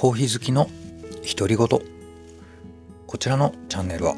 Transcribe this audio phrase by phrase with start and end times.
[0.00, 0.70] コーヒー好きの
[1.36, 4.14] 独り言こちらのチャンネルは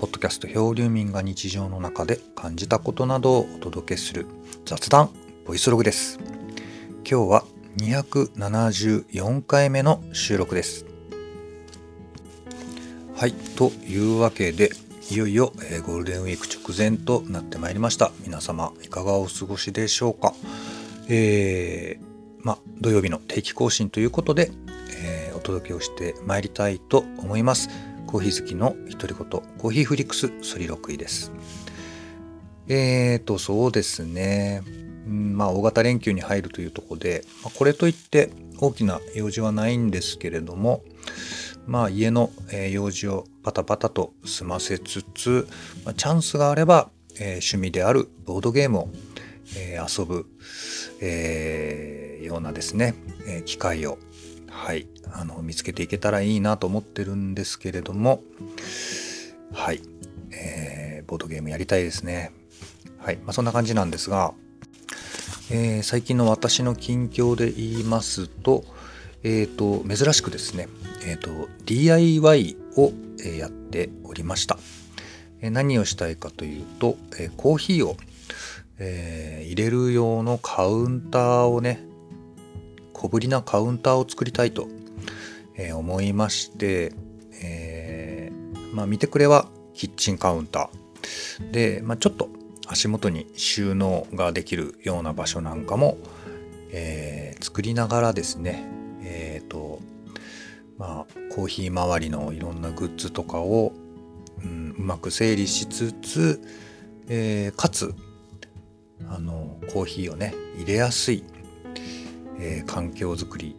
[0.00, 4.24] ポッドキャスト漂流民が日常の中で感じたことなどをお届けする
[4.64, 5.10] 雑談
[5.46, 6.18] ボイスログです。
[7.06, 7.44] 今日は
[7.76, 10.86] 274回目の収録です。
[13.14, 14.70] はいというわけで
[15.10, 18.12] いよいよ、えー、ゴールデンウィーク直前となってまいりました。
[18.24, 20.32] 皆様いかがお過ごしでしょうか？
[21.10, 22.12] えー
[22.44, 24.50] まあ、土曜日の定期更新ということで、
[25.42, 27.68] 届けをしてまいりたいと思います。
[28.06, 31.32] コーヒー好きの独り言、コーヒーフリックスソリロクイです。
[32.68, 34.62] えーと、そうですね。
[35.08, 40.82] んまあ、大型連休に入るというところで、ま、これといって大きな用事はないんですけれども、
[41.66, 42.30] まあ、家の
[42.70, 45.48] 用事をパタパタと済ませつつ、
[45.84, 48.88] ま、チャンスがあれば、え、趣味であるボードゲームを、
[49.56, 50.26] え、遊ぶ、
[51.00, 52.94] えー、ようなですね、
[53.26, 53.98] え、機会を、
[54.52, 58.22] はい、あの見つけていけたらいいなと思ってるんですけれども、
[59.52, 59.82] はい、
[60.30, 62.32] えー、ボードゲームやりたいですね。
[62.98, 64.34] はい、まあ、そんな感じなんですが、
[65.50, 68.64] えー、最近の私の近況で言いますと、
[69.24, 70.68] えーと、珍しくですね、
[71.04, 72.92] えーと、DIY を
[73.38, 74.58] やっておりました。
[75.40, 77.96] 何をしたいかというと、えコーヒーを
[78.84, 81.84] え、入れる用のカウンターをね
[83.02, 84.68] 小ぶりなカウンターを作りたいと、
[85.56, 86.92] え、思いまして、
[87.42, 91.50] えー、まあ、見てくれはキッチンカウンター。
[91.50, 92.28] で、まあ、ちょっと
[92.68, 95.98] 足元に収納ができるような場所なんかも、
[96.70, 98.64] えー、作りながらですね
[99.02, 99.80] えっ、と
[100.78, 103.72] まあコーヒー周りのいろんなグッズとかを、
[104.44, 106.40] うん、うまく整理しつつ、
[107.08, 107.94] えかつ
[109.08, 111.24] あのコーヒーをね入れやすい、
[112.44, 113.56] えー、環境づくり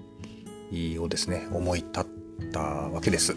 [1.00, 2.06] をですね思い立っ
[2.52, 3.34] たわけです。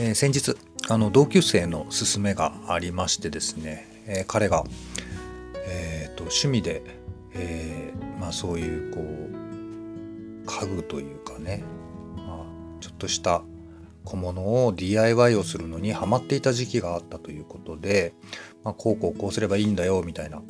[0.00, 0.56] えー、先日
[0.88, 4.64] あの同級生の勧めがありましてですね、えー、彼が、
[5.68, 6.82] えーと、趣味で、
[7.34, 11.62] えー、まあ、そういうこう家具というかね、
[12.16, 13.42] まあ、ちょっとした
[14.04, 18.12] 小物を DIY をするのにハマっていた時期があったということで、
[18.64, 20.42] まあ、こうこうこうすればいいんだよみたいな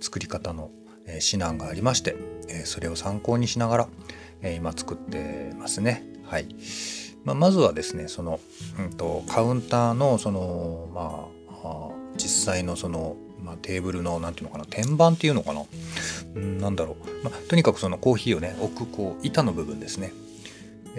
[0.00, 0.70] 作り方の
[1.14, 2.16] 指南がありまして
[2.64, 3.88] それを参考にしながら
[4.54, 6.04] 今作ってますね。
[6.24, 6.46] はい。
[7.24, 8.40] まあ、まずはですねその、
[8.78, 11.28] うんと、カウンターのそのま
[11.64, 15.64] あ実際のその、まあ、テーブルの何て言うのかな天板っていうのかな、
[16.34, 20.12] うん、なんだろう、まあ、とにかくそのコーヒーをね置くこう板の部分ですね。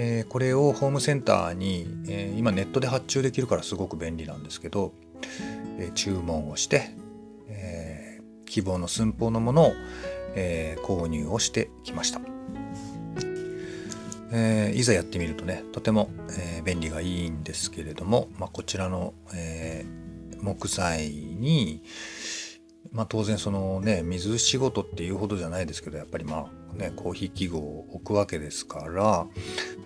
[0.02, 4.94] え、これをホームセンターに、え、今ネットで発注できるからすごく便利なんですけど、
[5.78, 6.92] え、注文をして、
[8.50, 9.74] 希望の寸法のものを、
[10.36, 12.20] え購入をしてきました、
[14.32, 19.86] えいざやってみるとねとても、え便利がいいんですけれども、まあ、こちらの、え
[20.42, 21.84] 木材に、
[22.92, 29.28] まあ、当然そのね水仕事っていうほどじゃないですけどやっぱりまあねコーヒー器具を置くわけですから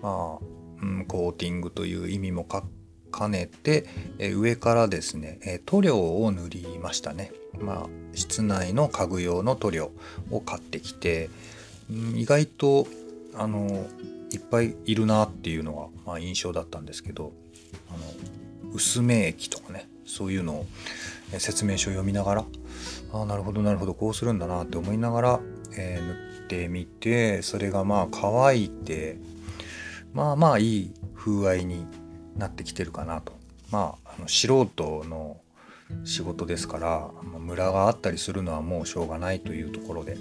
[0.02, 0.38] まあ、
[0.82, 2.64] うん、コーティングという意味もかっ
[3.16, 3.86] 兼ねて、
[4.18, 7.32] え上からですね、え塗料を塗りましたね。
[7.60, 9.90] まあ、室内の家具用の塗料
[10.30, 11.30] を買ってきて、
[11.90, 12.86] うん、意外と
[13.34, 13.86] あの
[14.32, 17.32] いっぱいいるなっていうのが、まあ、印象だったんですけど
[17.88, 17.98] あの
[18.72, 20.66] 薄め液とかねそういうのを
[21.38, 22.44] 説明書を読みながら
[23.12, 25.40] ああなるほどなるほどこうするんだなって思いながら、
[25.76, 29.18] えー、塗ってみてそれがまあ乾いて
[30.12, 31.86] まあまあいい風合いに
[32.36, 33.32] なってきてるかなと。
[33.70, 35.38] まあ、あの素人の
[36.04, 40.16] 仕事ですからムラがあったりするのはもうしょうがないというところで。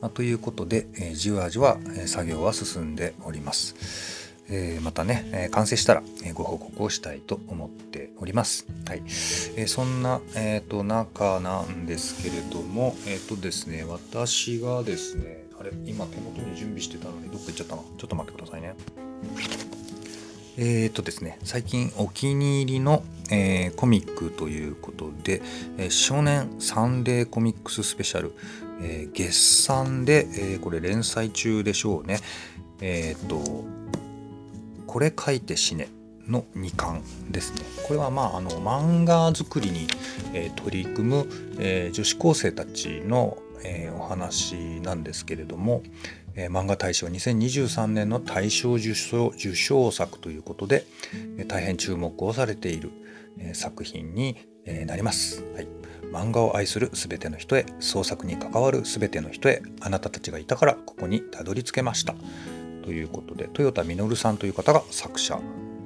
[0.00, 4.18] まあ、ということで、えー、じわじわ、えー、作業は進んでおります。
[4.50, 8.66] えー、またね、え、完成したら、え、ご報告をしたいと思っております。
[8.86, 9.02] はい。
[9.56, 17.82] えそんな、えっ、と、中なんですけれども、えっ、とですね、私がですね、あれ、今手元に準備してたのにどっか行っちゃったな。
[17.98, 18.74] ちょっと待ってくださいね。
[20.60, 25.40] えっ、とですね、最近お気に入りの、えコミックということで、
[25.78, 28.32] え少年サンデーコミックススペシャル、
[28.82, 30.26] え月産で、
[30.56, 32.18] えこれ連載中でしょうね。
[32.80, 33.40] えっ、と、
[34.88, 35.88] これ書いて死ね
[36.26, 37.60] の2巻ですね。
[37.86, 39.86] これはまああの漫画作りに、
[40.34, 41.28] えー、取り組む、
[41.60, 45.84] えー、女子高生たちの、えー、お話なんですけれども、
[46.40, 50.86] え漫画大賞2023年の大賞受賞受賞作ということで、
[51.36, 52.90] え大変注目をされている、
[53.38, 55.44] え作品に、えなります。
[55.54, 55.68] はい、
[56.12, 62.14] 漫画を愛する全ての人へ創作に関わる全ての人へあなたたちがいたからここにたどり着けました。
[62.82, 65.38] とということで豊田稔さんという方が作者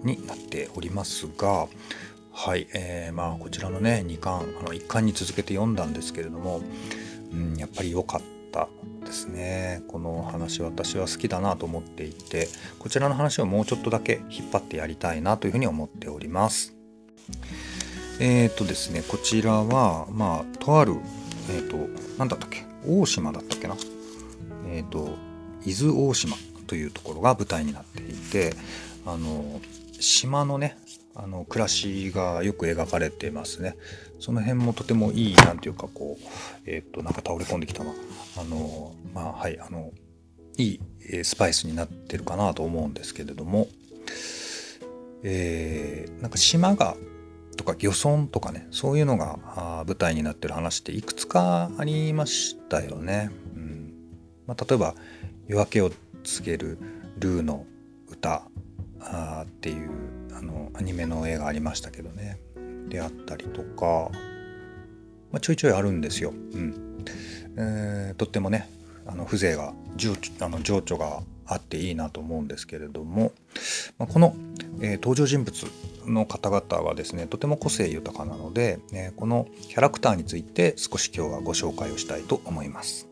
[0.04, 1.66] になっておりますが
[2.32, 6.60] はい、えー、まあこちらのね2巻あの1巻に続けて読んだんですけれども、
[7.32, 8.22] うん、やっぱり良かっ
[8.52, 8.68] た
[9.04, 9.82] ですね。
[9.88, 16.74] この話私は好きだなと思っていてこちらの話をもうちょっとだけ引っ張ってやりたいなというふうに思っております。
[18.20, 20.96] えっ、とですねこちらはまあとある
[21.50, 21.76] えっ、と
[22.18, 22.64] 何だったっけ？
[22.86, 23.76] 大島だったっけな？
[24.68, 25.16] えっ、と
[25.64, 28.54] 伊豆大島というところが舞台になっていて
[29.06, 29.60] あの
[29.98, 30.76] 島のね
[31.14, 33.76] あの暮らしがよく描かれてますね。
[34.20, 36.24] その辺もとてもいいなんていうかこう
[36.66, 37.92] えっ、ー、となんか倒れ込んできたな。
[38.38, 39.92] あのまあはいあの
[40.56, 40.80] いい
[41.24, 43.68] スパイスになってるかなと思うんですけれども。
[45.24, 46.96] えー、なんか島が
[47.56, 53.30] とか漁村とかねそういうのが舞台になってる話っていくつかありましたよね。
[53.54, 53.94] うん。
[54.46, 54.94] まあ、例えば
[55.46, 55.92] 「夜明けを
[56.24, 56.78] 告げる
[57.18, 57.66] ルーの
[58.10, 58.48] 歌」
[59.00, 59.90] あっていう
[60.42, 62.38] のアニメの映画ありましたけどね
[62.88, 64.10] であったりとか、
[65.30, 66.30] まあ、ちょいちょいあるんですよ。
[66.30, 67.04] うん
[67.56, 68.68] えー、とってもね
[69.06, 73.32] あの風情が情あの情緒があっていいなと思うんですけれども、
[73.98, 74.34] まあ、この、
[74.80, 75.66] えー、登場人物
[76.06, 83.08] の方々はですねとても個性豊かなので、ね、このキャラクターについて少し今日はご紹介をしたいと思います。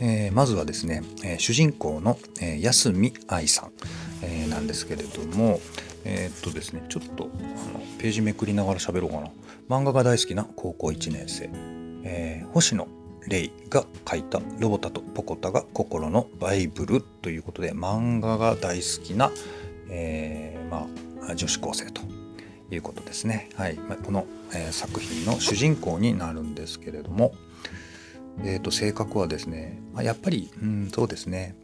[0.00, 3.72] えー、まずはですね、えー、主人公の、えー、安見愛さん、
[4.22, 5.60] え、なんですけれども
[6.04, 9.28] えー、っとですねちょっとあのページめくりながら喋ろうかな。
[9.68, 11.48] 漫画が大好きな高校1年生、
[12.04, 12.86] えー、星野
[13.28, 19.32] レイが書いた「ロボタとポコタが心のバイブル」ということで漫画が大好きな、
[19.88, 20.86] えー、ま
[21.28, 22.02] あ、女子高生と
[22.70, 23.48] いうことですね。
[23.56, 23.74] はい。
[23.74, 27.32] まあ、この、えー、作品の主人公になるんですけれども、
[28.42, 31.56] えーと、性格はですね、まあ、やっぱり、うん、そうですね。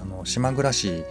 [0.00, 1.04] あの島暮らし、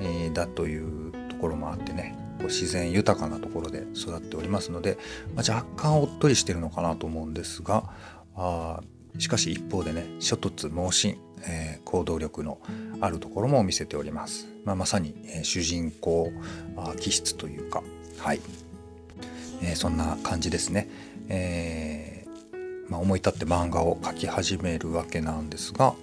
[0.00, 2.16] えー、だというところもあってね。
[2.44, 4.98] こう自然豊かなところで育っておりますので、
[5.34, 7.84] まあ、若干おっとりしてるのかなと思うんですが
[8.36, 8.80] あ
[9.18, 11.18] しかし一方でね諸突猛進、
[11.48, 12.58] えー、行動力の
[13.00, 16.32] あるところも見せております、まあ、まさに、えー、主人公
[16.76, 17.82] あ気質というか
[18.18, 18.40] はい、
[19.62, 20.90] えー、そんな感じですね、
[21.28, 25.94] えーまあ、思い立って漫画を描き始めるわけなんですが、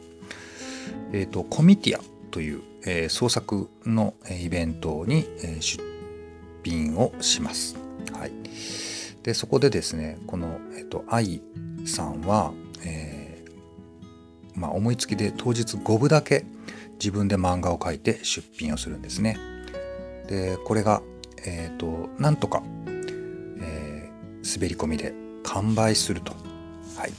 [1.14, 2.02] えーと、コミティア
[2.32, 5.91] という、え、創作のイベントに、えー、出
[6.64, 7.76] 品をします。
[8.14, 8.32] はい、
[9.24, 11.42] でそこでですねこの、えーと、愛
[11.86, 12.54] さんは
[12.84, 16.46] えー、まあ、思いつきで当日5部だけ
[16.94, 19.38] 自分で漫画を描いて出品をするんですね。
[20.28, 21.02] でこれが、
[21.46, 22.64] えーと、なんとか、
[23.60, 26.34] えー、滑り込みで完売すると。
[26.96, 27.14] はい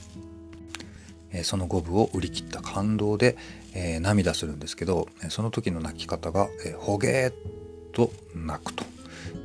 [1.31, 3.35] えー、その5部を売り切った感動で、
[3.73, 7.33] えー、涙するんですけどその時の泣き方が、えー、ほげー
[7.91, 8.85] と泣くと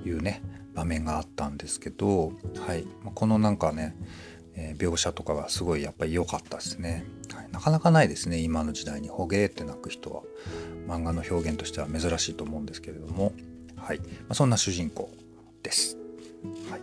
[0.09, 0.43] いうね
[0.75, 2.33] 場面があったんですけど、
[2.67, 3.97] はい、このなんかね
[4.55, 10.23] え描写とかがすごいやっぱり良かったですね、はい、なかなかないですね今の時代に「ほげー」って泣く人は。
[10.89, 13.33] 漫画の表現としては珍しいと思うんですけれども、
[13.77, 13.99] はい。
[13.99, 15.11] まあ、そんな主人公
[15.63, 15.99] です、
[16.71, 16.81] はい。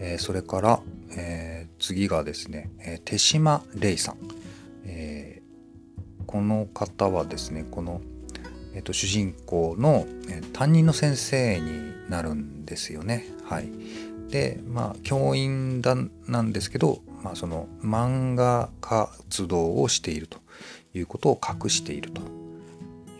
[0.00, 0.80] えー、それから、
[1.16, 4.16] えー、次がですね、えー、手島玲さん、
[4.84, 5.40] え、
[6.26, 8.00] この方はですねこの、
[8.74, 10.06] えーと、主人公の、
[10.52, 13.26] 担任の先生になるんですよね。
[13.44, 13.68] はい。
[14.30, 15.94] でまあ教員だ
[16.26, 20.38] なんですけどまあ、その漫画活動をしていると
[20.92, 22.20] いうことを隠していると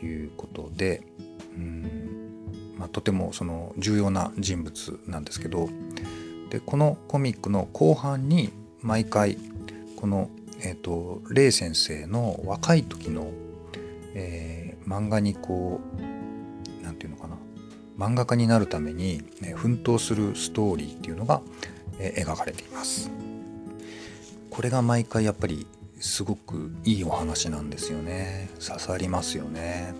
[0.04, 1.02] いうことで
[1.56, 5.70] うん、まあ、とてもその重要な人物なんですけど
[6.50, 9.38] でこのコミックの後半に毎回
[9.96, 10.28] この、
[10.60, 13.30] えーと、レイ先生の若い時の、
[14.14, 17.36] えー、漫画にこう何て言うのかな。
[17.98, 21.42] 漫画家になるために、ね、奮闘するストーリーっていうのが、
[21.98, 23.10] えー、描かれています。
[24.50, 25.66] これが毎回やっぱり
[26.00, 28.50] すごくいいお話なんですよね。
[28.64, 29.94] 刺さりますよね。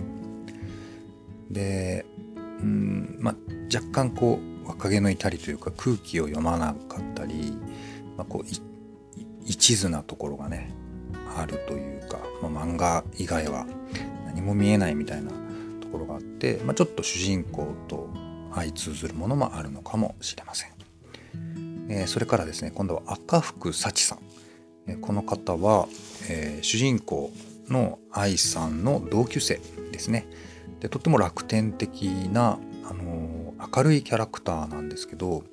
[1.50, 2.04] で
[2.38, 3.34] うんまあ
[3.74, 7.56] 若干こう若気の至りというか空気を読まなかったり、
[8.16, 8.46] まあ、こう
[9.44, 10.72] 一途なところがね
[11.36, 13.66] あるというか、まあ、漫画以外は
[14.34, 15.30] 何も見えないみたいな
[15.80, 18.08] ところがあって、まあ、ちょっと主人公と
[18.54, 20.70] 相通ずるものもあるのかもしれません。
[21.88, 24.18] えー、それからですね今度は赤福幸さん。
[24.86, 25.88] えこの方は、
[26.28, 27.32] えー、主人公
[27.68, 29.60] の愛さんの同級生
[29.92, 30.26] ですね。
[30.80, 35.44] でとっても楽天的な、あのー、明るいキャラクターなんですけど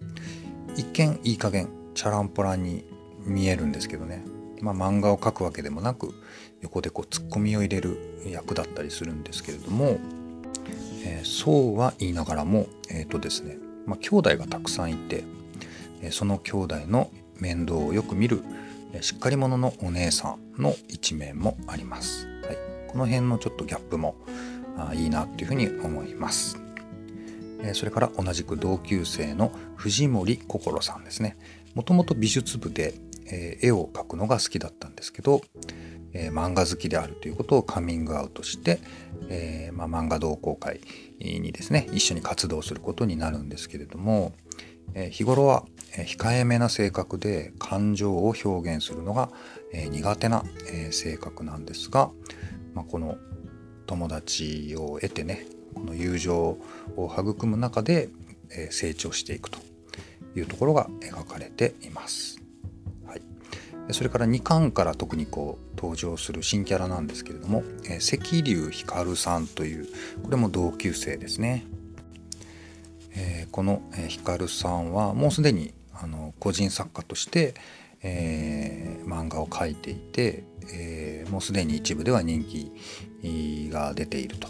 [0.75, 2.83] 一見いい加減チャランポランに
[3.25, 4.23] 見えるんですけどね、
[4.61, 6.13] まあ、漫画を描くわけでもなく
[6.61, 9.99] 横でこうツッコミを入れる役だったりするんですけれども
[11.03, 15.23] えー、そうは言いながらもえっ、ー、とですね、まあ、兄弟がたくさんいて、
[16.11, 18.43] その兄弟の面倒をよく見る
[19.01, 22.27] しっかり者のお姉さんの一面もあります。
[22.43, 24.15] はい、この辺のちょっとギャップも
[24.77, 26.59] あいいなっていうふうに思います。
[27.73, 31.37] それから同じく同級生の藤森心さんですね。
[31.75, 32.93] もともと美術部で、
[33.61, 35.41] 絵を描くのが好きだったんですけど、
[36.13, 38.79] えー、漫画好きであるということをカミングアウトして、
[39.29, 40.81] えー、まあ、漫画同好会
[41.19, 44.33] にですね一緒に活動することになるんですけれども、
[44.93, 49.29] えー、日頃は控えめな性格で感情を表現するのが、
[49.73, 52.11] え苦手な、え性格なんですが、
[52.73, 53.17] まあ、この
[53.87, 56.59] 友達を得てねこの友情を
[57.13, 58.07] 育む中で、
[58.49, 59.59] え成長していくと
[60.35, 62.40] いうところが描かれています。
[63.89, 69.87] それから2巻から特にこう登場する新キャラなんですけれども、え関龍光さんという
[70.23, 71.65] これも同級生ですね。
[73.13, 77.53] えー、この光さんはもうすでにあの個人作家として、
[78.01, 84.47] えー、漫画を描いていて、えー、もうすでに一部では人気が出ていると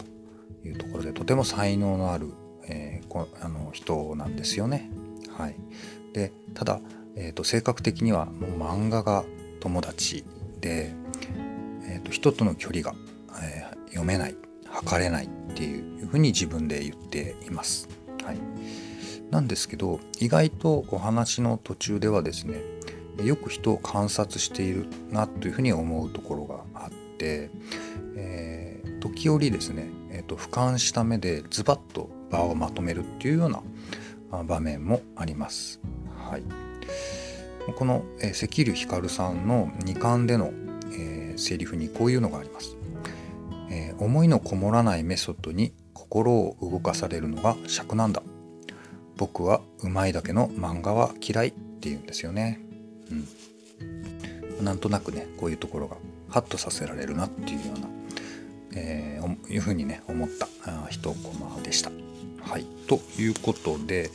[0.66, 2.32] いうところでとても才能のある、
[2.68, 4.92] えー、あの人なんですよね。
[5.36, 5.56] はい、
[6.14, 6.82] でただ
[7.16, 9.24] えーと、性格的にはもう漫画が
[9.60, 10.24] 友達
[10.60, 10.94] で、
[11.84, 12.94] えーと、人との距離が、
[13.42, 14.36] えー、読めない
[14.70, 17.90] 測れないっていうふうに自分で言っています。
[18.24, 18.38] はい、
[19.30, 22.62] なんですけど意外とお話の途中ではですね
[23.24, 27.50] よく人を観察しているなというふうに思うところがあって、
[28.16, 35.82] えー、時折ですね、えーと、と俯瞰した目でズバッと場をまとめるっていうような場面もあります。
[36.30, 36.71] はい
[37.78, 40.52] この、え、関龍光さんの2巻での、
[40.94, 42.76] えー、セリフにこういうのがあります、
[43.70, 48.22] えー、思いのこもらないメソッドに心を動かされるのが尺なんだ。
[49.18, 52.60] 僕はうまいだけの漫画は嫌いっていうんですよね。
[53.12, 54.66] うん。
[54.66, 55.98] なんとなくねこういうところが
[56.30, 57.88] ハッとさせられるなっていうような、
[58.76, 60.48] えー、いうふうにね思った
[60.90, 61.92] 一コマでした。
[62.42, 62.66] はい。
[62.88, 64.10] ということで、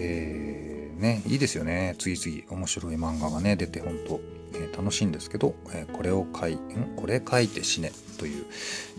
[0.00, 0.67] えー
[0.98, 1.94] ねいいですよね。
[1.98, 4.20] 次々面白い漫画がね出て本当、
[4.54, 6.94] えー、楽しいんですけど、えー、これを書いん？
[6.96, 8.44] これ書いて死ねという、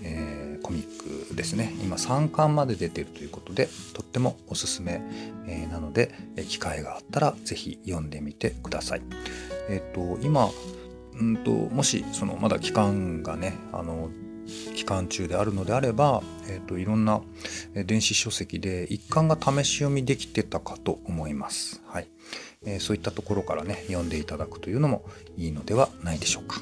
[0.03, 1.73] えー、コミックですね。
[1.83, 5.01] 今3巻まで出てるということでとってもおすすめ、
[5.47, 9.01] えなので、え機会があったら是非読んでみてください。
[9.69, 10.49] えっ、と今
[11.19, 14.09] うんともしそのまだ期間がねあの
[14.75, 17.21] 期間中であるのであれば、えーと、いろんな
[17.73, 21.81] 電子書籍で一巻が試し読みできてたかと思います。
[21.87, 22.07] はい
[22.65, 25.05] えー、そういったところからね読んでいただくというのも
[25.37, 26.61] いいのではないでしょうか。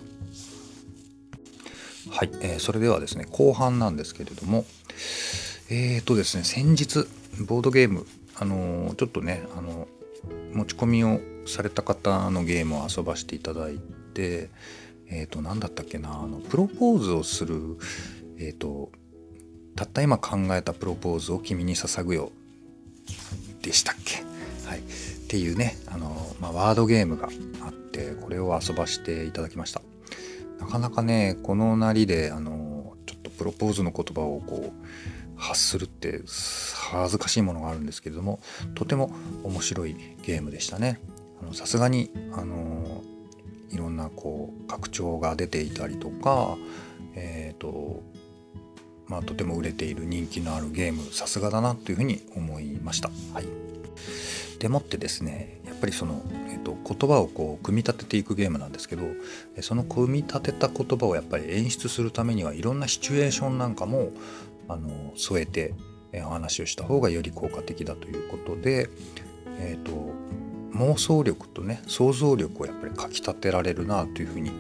[2.09, 4.65] はい、えー、それではですね後半なんですけれども
[5.69, 7.07] えっ、ー、とですね先日
[7.45, 9.87] ボードゲームあのー、ちょっとねあの
[10.53, 13.79] 持ち込みをされた方のゲームを遊ばせていただい
[14.13, 14.49] て
[15.09, 17.77] えっ、ー、と何だったっけなあのプロポーズをする
[18.37, 18.91] えっ、ー、と
[19.75, 22.31] たった今考えたプロポーズを君に捧ぐよ。
[23.61, 24.23] でしたっけ？
[24.67, 24.81] はい、っ
[25.27, 27.29] ていうねあの、まあ、ワードゲームが
[27.61, 29.81] あってこれを遊ばしていただきました。
[30.59, 36.21] なかなかねこのなりであのちょっとプロポーズの言葉をこう発するって
[36.91, 38.39] 恥ずかしいものがあるんですけれども
[38.73, 39.11] とても
[39.43, 40.99] 面白いゲームでしたね。
[41.53, 43.03] さすがにあの
[43.71, 46.57] いろんなこう拡張が出ていたりとか、
[47.15, 48.03] えーと
[49.07, 53.09] まあ、とても売れている人気のあるゲームさすがだなというふうに思いました。
[53.33, 53.45] はい、
[54.59, 59.03] でもってですねやっぱりその、えーと、言葉をこう組み立てていくゲームなんですけど
[59.61, 64.11] その組み立てた言葉をやっぱり演出するためにはいろんなシチュエーションなんかも
[64.67, 65.73] あの添えて
[66.25, 68.89] お話をした方がより効果的だということで、
[69.59, 70.37] えーと
[70.77, 74.51] 妄想力とね想像力をやっぱりかきたてられるなというふうに、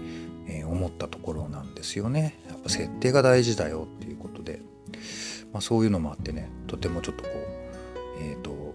[0.47, 2.39] え、思ったところなんですよね。
[2.47, 4.61] やっぱ設定が大事だよっていうことで、
[5.53, 8.73] まあ、そういうのもあってねとてもちょっとこうえっ、ー、と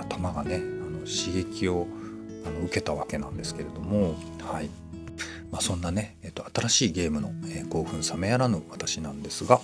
[0.00, 1.86] 頭がねあの刺激を
[2.46, 4.70] あの受けたわけなんですけれどもはい。
[5.50, 9.60] まあ、そんなね、えーと、新しいゲームの、えー、興奮冷めやらぬ私なんですが、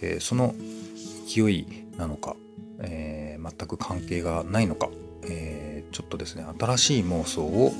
[0.00, 0.54] えー、その
[1.28, 1.66] 勢い
[1.98, 2.34] なのか、
[2.80, 4.88] えー、全く関係がないのか、
[5.24, 5.51] え
[5.92, 7.72] ちょっとですね新しい妄想を、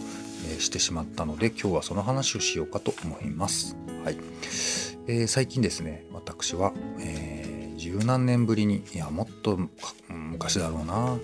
[0.59, 3.77] してしまったので今日はその話をしようかと思います。
[4.05, 4.17] はい
[5.07, 9.59] えー、最近ですね私は、えー、十何年ぶりにいやもっと
[10.09, 11.19] 昔だろうな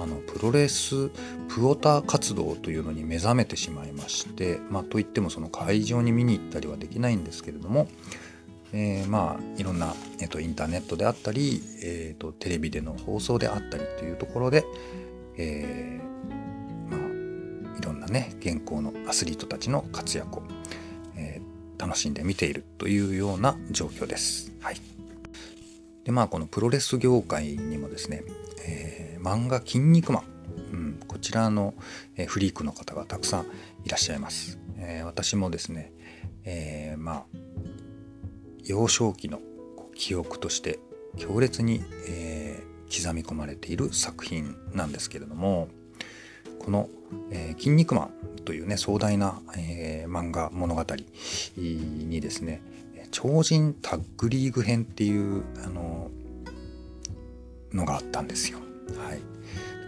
[0.00, 1.10] あのプロレス
[1.48, 7.88] プオタ活動というのに目覚めてしまいまして、まあ、といってもその会場に見に行ったりはできないんですけれども
[8.72, 14.66] えー、まあいろんな、えーと、インターネットであったり、えーと、テレビでの放送であったりというところで、
[15.38, 16.07] えー、
[18.12, 20.42] ね現行のアスリートたちの活躍を、
[21.16, 24.52] えー、楽しんで見ているというような状況です。
[24.60, 24.76] はい、
[26.04, 28.24] でまあこのプロレス業界にもですね、
[28.66, 30.24] えー、漫画「筋肉マン」
[30.72, 31.74] うん、こちらの、
[32.16, 33.46] え、フリークの方がたくさん
[33.84, 34.58] いらっしゃいます。
[34.76, 35.92] えー、私もですね、
[36.44, 37.26] えー、まあ
[38.64, 39.40] 幼少期の
[39.94, 40.78] 記憶として
[41.16, 45.68] 強烈に、えー、刻み込まれている作品なんですけれども
[46.58, 46.88] この
[47.30, 48.10] 「えー、筋肉マン」
[48.44, 50.84] というね壮大な、えー、漫画物語
[51.56, 52.62] にですね
[53.10, 56.10] 超人タッグリーグ編っていうあの
[57.72, 58.58] のがあったんですよ。
[58.96, 59.20] はい、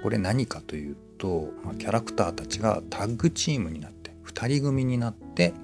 [0.03, 5.55] これ何かというと、まあ、キャラクターたちがタッグチームになって2人組になって、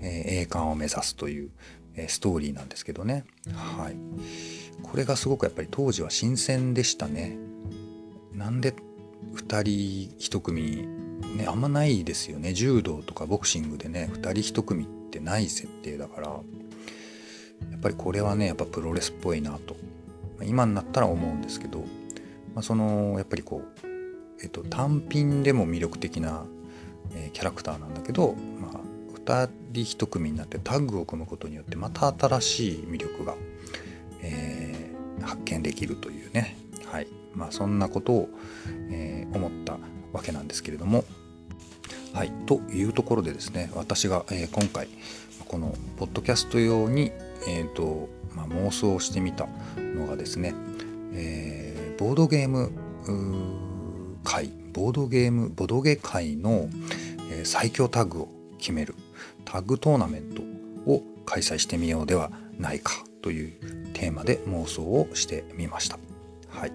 [0.00, 1.50] えー、栄冠を目指すという
[1.96, 3.24] え、ストーリーなんですけどね。
[3.52, 3.96] はい。
[4.82, 7.36] これがすごくやっぱり当時は新鮮でしたね。
[8.32, 8.74] なんで
[9.34, 10.86] 2人1組。
[11.36, 12.52] ねあんまないですよね。
[12.52, 16.28] 柔道とかボクシングでね2人1組ってない設定だから。
[16.28, 19.76] やっぱりこれはねやっぱプロレスっぽいなと。
[20.42, 21.80] 今になったら思うんですけど、
[22.54, 23.86] まあ、そのやっぱりこう、
[24.42, 26.44] えっと、単品でも魅力的な、
[27.14, 28.80] え、キャラクターなんだけど、まあ、
[29.14, 33.34] 2人1組になってタッグを組むことによってまた新しい魅力が、
[34.22, 36.56] えー、発見できるというね、
[37.34, 38.28] まあ、そんなことを、
[38.90, 39.78] えー、思った
[40.12, 41.04] わけなんですけれども。
[42.12, 44.86] はい、というところでですね私が、えー、今回
[45.48, 47.10] このポッドキャスト用に、
[47.48, 50.54] えーとまあ、妄想してみたのがですね、
[51.12, 52.70] えー、ボードゲーム
[54.22, 56.68] 界ボードゲームボドゲ界の、
[57.30, 58.94] えー、最強タッグを決める
[59.44, 60.42] タッグトーナメント
[60.90, 63.52] を開催してみようではないかという
[63.92, 65.98] テーマで妄想をしてみました。
[66.54, 66.72] はい。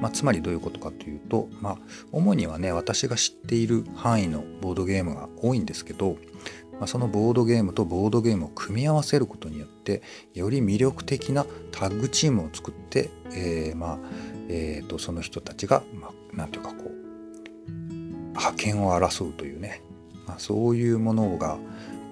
[0.00, 1.78] まあ、つまりどういうことかというと、まあ、
[2.12, 6.16] 主にはね私が知っている範囲のボードゲームが多いんですけど、
[6.78, 10.02] まあ、そのボードゲームとボードゲームを組み合わせることによって
[10.34, 13.98] より魅力的なタッグチームを作って、えー、まあ
[14.48, 19.82] えーと、その人たちが、まあ、なんていうかこう覇権を争うというね、
[20.26, 21.58] まあ、そういうものが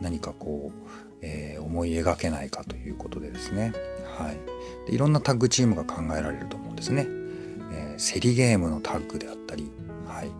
[0.00, 0.88] 何かこう、
[1.22, 3.72] えー、思い描けないかということでですね、
[4.18, 4.38] はい、
[4.86, 7.06] でいろんなタッグチームが考えられると思うんですね。
[7.72, 9.70] えー、競りゲームのタッグであったり、
[10.06, 10.30] はい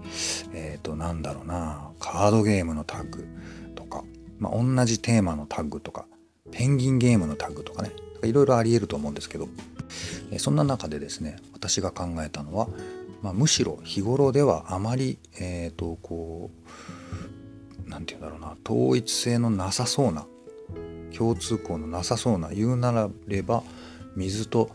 [0.53, 3.27] えー、となんだろうなカードゲームのタッグ
[3.75, 4.05] とか、
[4.39, 6.07] まあ、同じテーマのタッグとか
[6.53, 7.91] ペンギンゲームのタッグとかね
[8.23, 9.49] いろいろありえると思うんですけど、
[10.31, 12.69] えー、そんな中でですね私が考えたのは、
[13.23, 16.51] まあ、むしろ日頃ではあまり、えー、とこ
[17.87, 20.27] う何て言うんだろうな統一性のなさそうな
[21.17, 23.63] 共通項のなさそうな言うなられば
[24.17, 24.71] 水と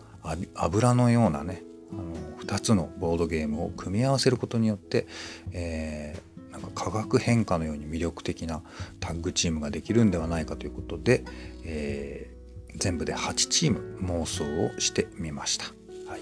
[0.56, 5.08] 油のようなねあの2つのボードゲームを組み合わせることによって、
[5.52, 8.62] えー、なんか化学変化のように魅力的な
[9.00, 11.24] タッグチームができるんではないかということで、
[11.64, 15.66] えー、全部で8チーム妄想をしてみました。
[16.10, 16.22] はい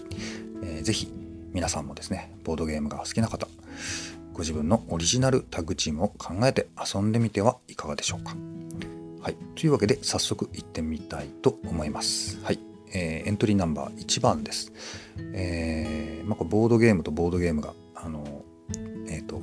[0.63, 1.12] えー、ぜひ
[1.51, 3.47] 皆さんもですねボードゲームが好きな方
[4.34, 8.36] ご自分のオリジナルタッグチームを考えて遊んでみてはいかがでしょうか。
[9.27, 12.39] はい、というわけで早速行ってみたいと思います。
[12.45, 12.59] はい、
[12.93, 14.71] えー、エントリーナンバー1番です。
[15.33, 18.45] えー、まあ、ボードゲームとボードゲームがあの
[19.09, 19.41] えっ、ー、と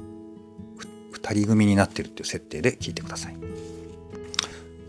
[1.12, 3.36] 2人組になってるっていう設定で聞いてください。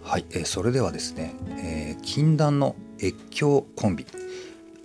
[0.01, 4.05] はい、えー、それではですね、えー、禁断の越境コンビ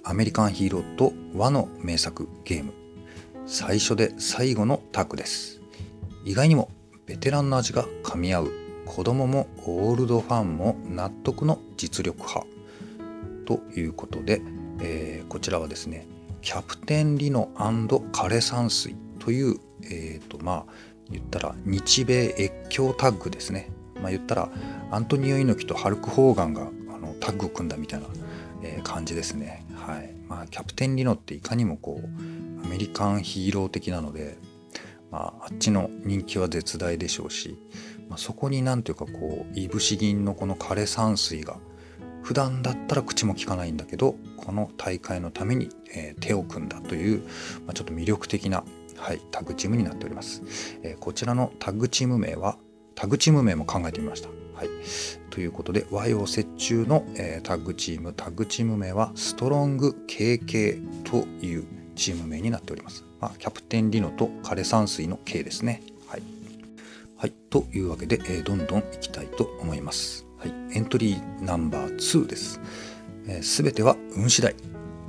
[0.03, 2.73] アメリカンヒーローと和の名作ゲーム
[3.47, 5.61] 最初で最後のタッグです
[6.25, 6.69] 意外にも
[7.07, 8.60] ベテランの味が噛み合う
[8.91, 12.45] 子供もオールドファンも納得の実力派。
[13.47, 14.43] ということで、
[14.81, 16.09] えー、こちらはですね
[16.43, 20.73] キャプテンリノ枯山水という、えーとまあ、
[21.09, 23.71] 言ったら日米越境タッグですね、
[24.03, 24.49] まあ、言ったら
[24.91, 28.07] アントニオ猪木とハルク・ホーガンがあのタッグ組んだみたいな、
[28.65, 29.65] えー、感じですね。
[29.73, 30.13] はい。
[30.29, 34.37] まあ、キャプテンリノっていかにもこうアメリカンヒーロー的なので、
[35.13, 37.57] まあ、あっちの人気は絶大でしょうし、
[38.11, 41.59] まあ、そこになんていうかこういぶし銀のこの枯山水が
[42.23, 47.21] 普段だったら口も聞かないんだけどこの大会のために、えー、手を組んだという、
[47.67, 48.65] まあ、ちょっと魅力的な、
[48.97, 50.43] はい、タッグチームになっております、
[50.83, 52.59] えー、こちらのタッグチーム名は
[52.97, 54.29] タッグチーム名も考えてみました。
[54.55, 54.69] はい、
[55.31, 61.65] ということで和洋折衷の、えー、タッグチームタッグチーム名はストロング KK という
[61.97, 63.07] チーム名になっております。
[63.21, 65.83] まあ、キャプテンリノと枯山水の K ですね。
[67.21, 67.33] はい。
[67.51, 70.25] というわけで、えー、どんどんいきたいと思います。
[70.39, 72.63] はい、エントリーナンバー2です。
[73.43, 74.55] す、べ、ては運次第。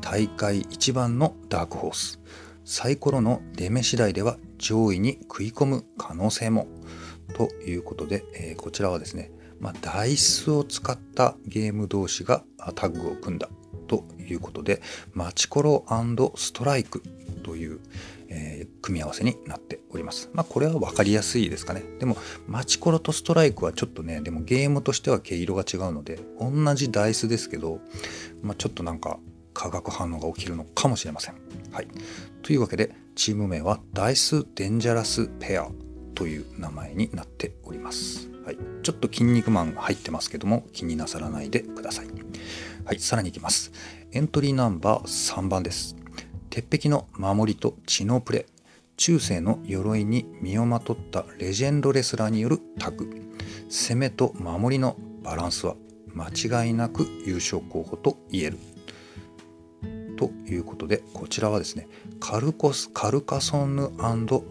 [0.02, 2.20] 大会一番のダークホース。
[2.66, 6.68] サイコロの出目次第では上位に食い込む可能性も。
[7.34, 12.44] ということで、えー、こちらはですね、まあ、ダイスを使ったゲーム同士が
[12.76, 13.48] タッグを組んだ
[13.88, 14.82] ということで、
[15.14, 15.86] マチコロ
[16.36, 17.02] ストライク
[17.44, 17.80] という、
[18.34, 20.30] えー、組み合わせになっております。
[20.34, 21.84] まあこれは分かりやすいですかね。
[22.00, 22.16] でも
[22.48, 27.80] マチコロとストライクはちょっとね、でもゲームとしては毛色が違うので、同じダイスですけど、
[28.42, 29.20] まあ、ちょっとなんか
[29.54, 31.36] 化学反応が起きるのかもしれません。
[31.72, 31.88] はい。
[32.42, 35.70] というわけで、チーム名はダイス・デンジャラス・ペア
[36.16, 38.30] という名前になっております。
[38.46, 42.08] はい、ちょっと筋肉マン入ってますけども気になさらないでください。
[42.86, 43.72] はい、さらにいきます。
[44.12, 46.01] エントリーナンバー3番です。
[46.52, 48.46] 鉄壁の守りと知能プレ。
[48.98, 53.10] 中世の鎧に身をまとったレジェンドレスラーによるタッグ。
[53.70, 55.76] 攻めと守りのバランスは
[56.14, 58.58] 間違いなく優勝候補と言える。
[60.18, 61.88] ということで、こちらはですね、
[62.20, 63.90] カルコス、カルカソンヌ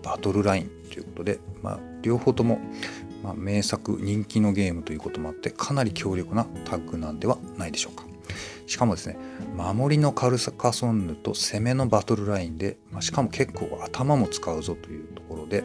[0.03, 2.59] バトルラインということで、まあ、両方とも
[3.23, 8.10] まあ、名作人気のゲームということもあってかなり強力なタッグなんではないでしょうか
[8.67, 9.17] しかもですね
[9.57, 15.65] 守りのカルサカソンヌと攻めのバトルラインで、まあ、しかも結構頭も使うぞというところで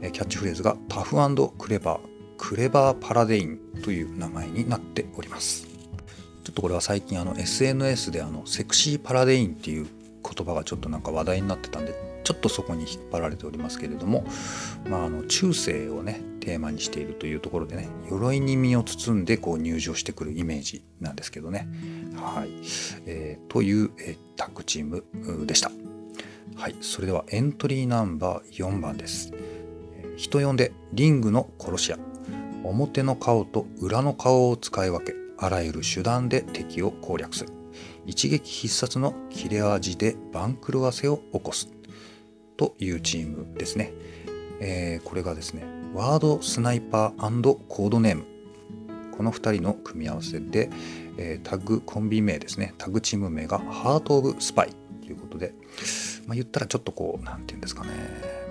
[0.00, 1.16] えキャッチフレーズがタフ
[1.58, 2.00] クレバー
[2.36, 5.66] クレバーパラデインという名前になっております。
[6.44, 9.86] ちょっとこれは最近あの SNS であのセクシーパラデインっていう
[10.22, 14.24] 言葉がちょっとなんか話題になってたんでちょっとそこに引っ張られておりますけれども、
[14.88, 21.68] まあ、あの中世をねテーマにしているというところでね鎧に身を包んでこう入場してくるイメージなんですけどね。
[22.16, 22.50] はい
[23.06, 25.04] えー、という、えー、タッグチーム
[25.46, 25.70] でした。
[26.56, 29.32] はい、それではエントリーナンバー4番です。
[30.16, 31.98] 人呼んでリングの殺し屋
[32.62, 37.50] 表の顔と裏の顔を使い分けあらゆる手段で敵を攻略する
[38.06, 41.68] 一撃必殺の切れ味で番狂わせを起こす
[42.56, 43.92] というチームですね、
[44.60, 48.24] えー、これがですねワードスナイパーコードネーム
[49.16, 50.68] この2人の組み合わせで、
[51.16, 54.70] えー、タッグコンビ名ですねタッグチーム名がハート・オブ・スパイ
[55.02, 55.54] ということで、
[56.26, 57.90] まあ、言ったらちょっとこう何て言うんですかね、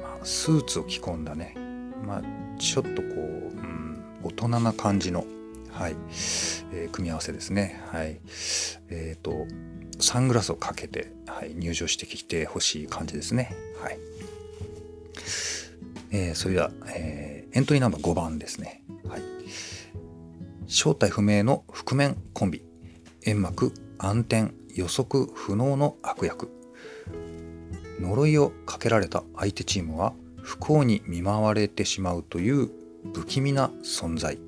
[0.02, 1.54] まあ、スーツを着込んだね、
[2.08, 2.22] まあ、
[2.60, 5.26] ちょっとこう、うん、大人な感じの
[5.74, 5.96] はい、
[6.72, 7.82] えー、組み合わせですね。
[7.88, 8.20] はい。
[8.90, 9.48] え、ー、と、
[10.00, 13.56] サングラスをかけて、はい、入場してきてほしい感じですね。
[13.82, 13.98] はい。
[16.12, 18.84] えー、それでは、えー、エントリーナンバー5番ですね。
[19.08, 19.22] はい。
[20.66, 22.64] 正体不明の覆面コンビ。
[23.22, 26.50] 煙幕、暗転、予測不能の悪役。
[28.00, 32.72] 呪いをかけられた相手チームは不幸に見舞われてしまうという
[33.14, 34.40] 不気味な存在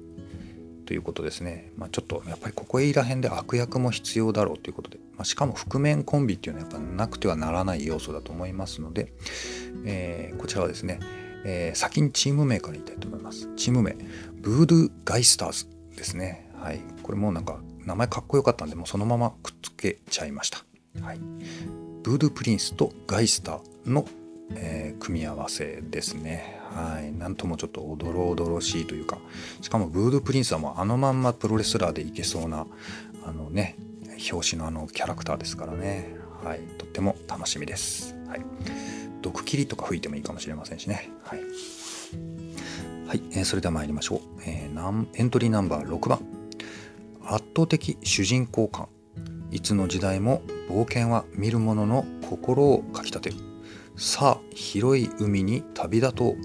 [0.85, 1.71] ということですね。
[1.77, 9.13] まあ、ちょっとやっぱりここへいらへんで悪役も必要だろうということで、まあ、しかも覆面コンビっていうのはやっぱなくてはならない要素だと思いますので、
[9.85, 10.99] えー、こちらはですね、
[11.45, 13.49] えー、先にチーム名から言いたいと思います。
[13.55, 13.95] チーム名、
[14.41, 16.49] ブードゥ・ガイスターズですね。
[16.55, 16.81] はい。
[17.03, 20.65] これもなんか名前かっこよかったんで、もうそのままくっつけちゃいました。
[21.01, 21.19] はい。
[22.03, 24.05] ブードゥ・プリンスとガイスターの、
[24.55, 26.59] えー、組み合わせですね。
[26.73, 27.13] はい。
[27.13, 29.19] なんともちょっとおどろおどろしいというか、
[29.61, 32.65] しかもブードゥ・プリンスはもうあのまんまプロレスラーでいけそうな、
[33.23, 33.75] あのね、
[34.31, 36.15] 表紙のあのキャラクターですからね。
[36.43, 36.61] はい。
[36.79, 38.15] とっても楽しみです。
[38.27, 38.41] はい。
[39.25, 41.09] 毒切りとか吹いてもいいかもしれませんしね。
[41.23, 41.39] はい。
[43.07, 46.19] はい、えー、それでは参りましょう、えー、エントリーナンバー6番。
[47.23, 48.87] 圧倒的主人公感。
[49.49, 53.37] いつの時代も冒険は見る者の心をかきたてる。
[53.95, 56.35] さあ、広い海に旅立とう。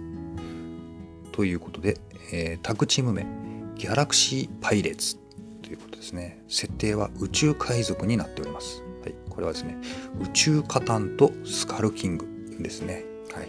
[1.33, 1.99] ということで、
[2.33, 3.27] えー、タッグチーム名、
[3.75, 5.19] ギャラクシーパイレーツ
[5.62, 6.43] ということですね。
[6.49, 8.83] 設定は宇宙海賊になっております。
[9.03, 9.77] はい、これはですね、
[10.23, 13.05] 宇宙カタンとスカルキングですね。
[13.33, 13.49] はい。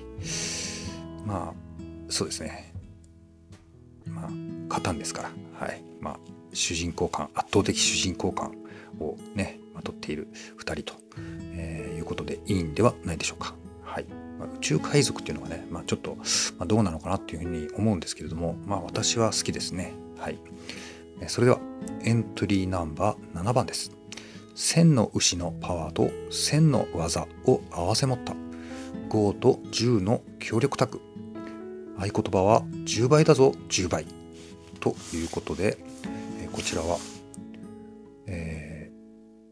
[1.26, 2.74] まあ、そうですね。
[4.08, 4.30] まあ、
[4.69, 5.84] カタンですから、はい。
[6.00, 6.19] まあ、
[6.54, 8.56] 主人公感、圧倒的主人公感
[9.00, 10.93] をね、まとっている2人と、
[11.54, 13.56] えー、いうことでいいんではないでしょうか。
[13.84, 14.06] はい。
[14.39, 16.15] まあ、宇宙海賊っていうのがね、まあ、ちょっと、
[16.58, 19.93] まあ、どうなのかなっていうふうに思うんですけれども、まあ、私は好きですね。
[20.17, 20.39] はい。
[21.28, 21.60] それでは、
[22.04, 23.91] エントリーナンバー7番です。
[24.56, 28.36] 千の牛のパワーと千の技を合わせ持った
[29.12, 31.02] 5と10の協力タグ
[31.97, 34.06] 合言葉は10倍だぞ10倍。
[34.80, 35.78] ということで、
[36.41, 36.97] えこちらは、
[38.26, 38.89] え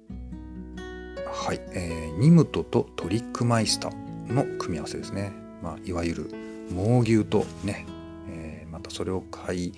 [0.07, 6.31] ー、はい、えー、ニムトとトリックマイスターの組み合わせですね、まあ、いわゆる
[6.73, 7.85] 猛牛とね、
[8.29, 9.73] えー、またそれを飼い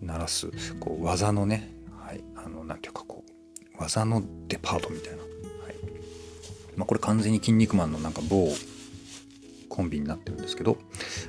[0.00, 0.48] ならす
[0.80, 1.70] こう技のね
[2.00, 5.28] はい、あのなんていうかこう技のデパートみたいな、はい。
[6.76, 8.48] まあ、これ完全に「筋肉マン」のなんか某
[9.76, 10.78] コンビになってるんですけど、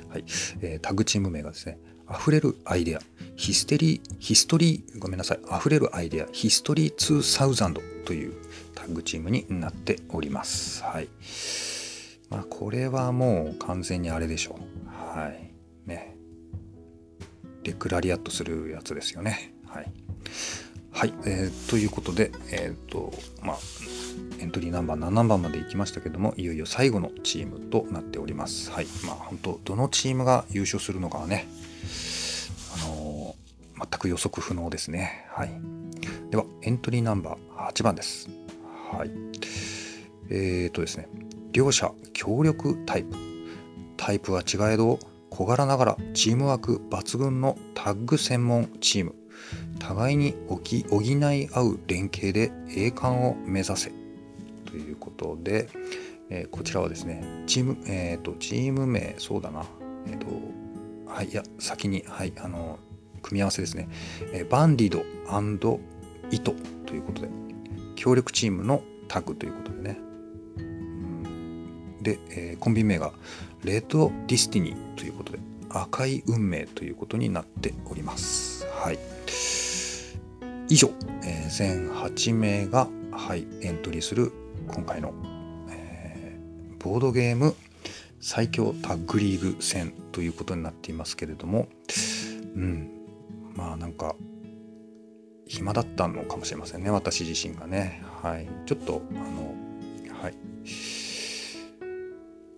[0.08, 0.24] はい。
[0.62, 1.78] えー、タグチーム名がですね
[2.10, 3.00] 溢れるアイデア
[3.36, 5.40] ヒステリーヒストリーごめんなさい。
[5.54, 8.32] 溢れるアイデアヒストリー2000という
[8.74, 10.82] タグチームになっております。
[10.82, 11.08] はい。
[12.30, 14.88] まあこれはもう完全にあれでしょう。
[14.88, 15.52] はい。
[15.86, 16.16] ね。
[17.64, 19.52] デクラリアットするやつですよね。
[19.66, 19.92] はい。
[20.90, 23.58] はい、えー、ということでえっ、ー、とまあ
[24.40, 28.70] エントリーナンバー7番まで行きましたけどもいよいよ最後のチームとなっております。
[28.70, 28.86] はい。
[29.04, 31.46] まあ本当どのチームが優勝するのかはね
[32.82, 35.26] あのー、全く予測不能ですね。
[35.30, 35.50] はい。
[36.30, 38.28] ではエントリーナンバー8番です。
[38.92, 39.10] はい。
[40.30, 41.08] えーとですね
[41.52, 43.16] 両者協力タイプ。
[43.96, 44.98] タイプは違えど
[45.30, 49.14] 小柄ながらチームワーク抜群のタッグ専門チーム。
[49.78, 54.07] 互いに補い合う連携で栄冠を目指せ。
[54.70, 55.68] ということで、
[56.30, 59.64] えー、こちらはですねチームえっ、ー、とチーム名そうだな。
[60.06, 60.26] えっ、ー、と
[61.10, 62.78] はいいや先にはいあの
[63.22, 63.88] 組み合わせですね、
[64.32, 65.00] えバンディド
[66.30, 66.54] イト
[66.86, 67.28] ということで
[67.96, 69.98] 協力チームのタグということでね。
[72.00, 73.12] で、えコンビ名が
[73.64, 78.66] Red Destiny ということで赤い運命ということになっております。
[78.66, 78.98] はい。
[80.68, 80.90] 以上、
[81.24, 84.32] えー、全8名が、はい、エントリーする
[84.68, 85.12] 今回の、
[85.70, 87.54] えー、ボードゲーム
[88.20, 91.68] 最強タッグリーグ戦ということになっていますけれども
[92.56, 92.90] うん。
[93.54, 94.14] まあなんか
[95.46, 98.02] 暇だったのかもしれませんね私自身がね。
[98.22, 98.48] はい。
[98.66, 99.54] ちょっとあの
[100.22, 100.34] はい。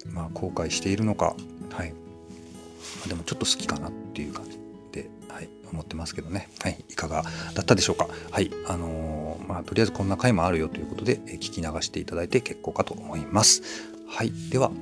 [0.07, 1.37] まあ後悔しているのか。
[1.71, 1.95] はい。
[3.09, 4.59] でもちょっと好きかなっていう感じ、
[5.33, 8.09] はい、思ってますけどね、はい、いかがだったでしょうか。
[8.31, 13.63] はい、あのー、まあ、とりあえずこんな回もあるよということで、え聞き流していただいて結構かと思います。
[14.09, 14.73] はい、では、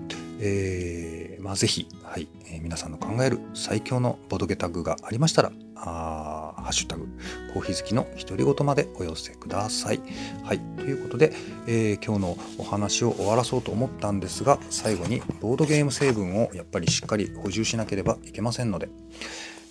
[0.40, 7.08] えー、まあ、ぜひ、はい、えー、皆さんの考える最強のボドゲタグがありましたら、あハッシュタグ
[7.54, 10.00] コーヒー好きの独り言までお寄せください。
[10.42, 11.32] はい、ということで、
[11.66, 18.88] えー、今日のお話を終わらそうと思ったんですが最後にボードゲーム成分をやっぱりしっかり補充しなければいけませんので、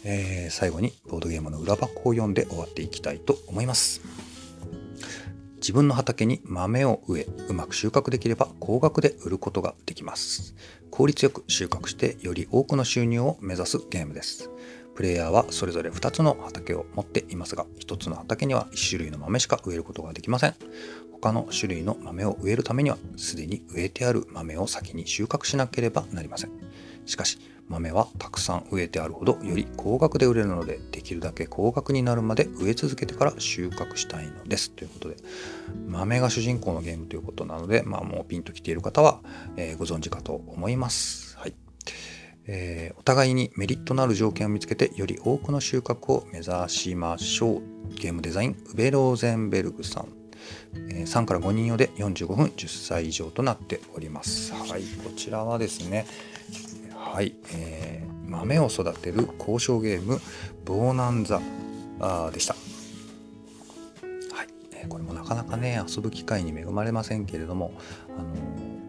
[0.04, 4.02] えー、最後にボードゲームの裏箱を読んで終わっていきたいと思います。
[5.58, 10.56] 自分の畑に豆を植えうまく収穫できれば高額で売ることができます。
[10.92, 14.50] 効率よく収穫してより多くの収入を目指すゲームです。
[14.96, 20.56] プレイヤーはそれぞれ2つの畑を持っていますが1つの畑には1種類の豆しか植えることができません。
[21.12, 26.52] 他の種類の豆を植えるためにはすでに植えてある豆を先に収穫しなければなりません。
[27.06, 34.72] しかし豆はたくさん植えてあるほどより高額で売れるのでできるだけ高額になるまで植え続けてから収穫したいのです。
[34.72, 35.18] ということで
[35.88, 39.20] 豆が主人公のゲームということなので、まあ、もうピンときている方は、
[39.58, 41.38] えー、ご存知かと思います。
[41.38, 41.54] はい。
[42.50, 47.62] えー、お互いにメリットのある条件を見つけてより多くの収穫を目指しましょう。
[47.96, 50.08] ゲームデザインウベローゼンベルグさん。
[50.74, 54.54] 3から5人用で45分10歳以上となっております。
[54.54, 56.06] はい、こちらはですね、
[57.14, 60.20] はい、えー、豆を育てる交渉ゲーム
[60.66, 61.40] ボーナンザ
[62.32, 62.54] でした。
[62.54, 62.60] は
[64.44, 67.72] い、えー、これもなかなかね遊ぶ機会に恵まれませんけれども、
[68.10, 68.36] あの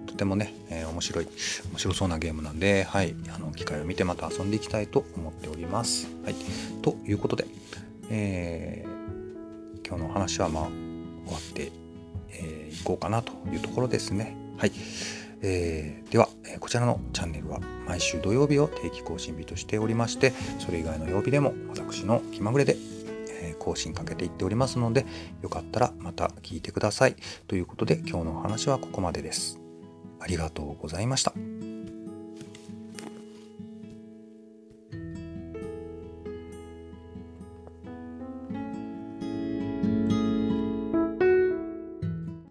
[0.05, 1.29] ー、とてもね、えー、面白い
[1.73, 6.09] 面白そうなゲームなんで、はい、あの機会を見てまた遊んでいきたいと思っております。
[6.25, 6.35] はい、
[6.83, 7.47] ということで、
[8.11, 11.73] えー、今日のお話はまあ終わってい、
[12.31, 14.37] えー、こうかなというところですね。
[14.59, 14.73] はい。
[15.43, 22.77] えー、では、えこちらのチャンネルは毎週土曜日を定期更新日としておりましてそれ以外の曜日でも私の気まぐれで、
[23.29, 25.07] え更新かけていっておりますので
[25.43, 29.61] よかったらまた聞いてくださいということで今日のお話はここまでです
[30.21, 31.78] ありがとうございました。